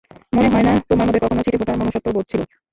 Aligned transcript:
মনে 0.33 0.49
হয় 0.49 0.65
না 0.65 0.73
তোমার 0.89 1.05
মধ্যে 1.07 1.23
কখনো 1.23 1.45
ছিটেফোঁটাও 1.45 1.79
মনুষ্যত্ব 1.81 2.07
বোধ 2.15 2.25
ছিল। 2.31 2.41